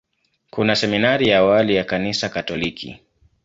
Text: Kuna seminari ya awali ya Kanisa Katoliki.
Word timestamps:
Kuna 0.49 0.75
seminari 0.75 1.27
ya 1.29 1.39
awali 1.39 1.75
ya 1.75 1.83
Kanisa 1.83 2.29
Katoliki. 2.29 2.99